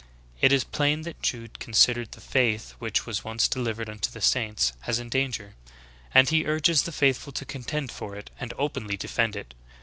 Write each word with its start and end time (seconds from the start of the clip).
"'* 0.23 0.41
It 0.41 0.51
is 0.51 0.63
plain 0.63 1.03
that 1.03 1.21
Jude 1.21 1.59
con 1.59 1.75
sidered 1.75 2.07
''the 2.07 2.21
faith 2.21 2.71
which 2.79 3.05
was 3.05 3.23
once 3.23 3.47
deHvered 3.47 3.87
unto 3.87 4.09
the 4.09 4.19
saints" 4.19 4.73
as 4.87 4.97
in 4.97 5.09
danger; 5.09 5.53
and 6.11 6.27
he 6.27 6.47
urges 6.47 6.81
the 6.81 6.91
faithful 6.91 7.31
to 7.33 7.45
contend 7.45 7.91
for 7.91 8.15
it 8.15 8.31
and 8.39 8.51
openly 8.57 8.97
defend 8.97 9.35
it. 9.35 9.53